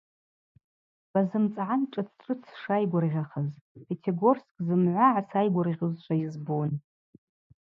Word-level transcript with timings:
Базымцӏгӏан 1.11 1.81
шӏыц-шӏыц 1.91 2.41
сшайгвыргъьахыз– 2.51 3.51
Пятигорск 3.85 4.47
зымгӏва 4.65 5.07
гӏасайгвыргъьузшва 5.15 6.15
йызбун. 6.21 6.71